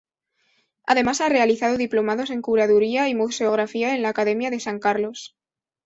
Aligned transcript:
Además 0.87 1.21
ha 1.21 1.29
realizado 1.29 1.77
diplomados 1.77 2.31
en 2.31 2.41
curaduría 2.41 3.07
y 3.07 3.13
museografía 3.13 3.93
en 3.93 4.01
la 4.01 4.09
Academia 4.09 4.49
de 4.49 4.59
San 4.59 4.79
Carlos. 4.79 5.37